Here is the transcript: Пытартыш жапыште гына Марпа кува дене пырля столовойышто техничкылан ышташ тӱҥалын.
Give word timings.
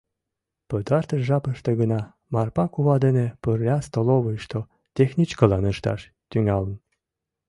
Пытартыш 0.69 1.21
жапыште 1.29 1.71
гына 1.81 2.01
Марпа 2.33 2.65
кува 2.73 2.95
дене 3.05 3.25
пырля 3.43 3.77
столовойышто 3.87 4.59
техничкылан 4.95 5.63
ышташ 5.71 6.01
тӱҥалын. 6.29 6.75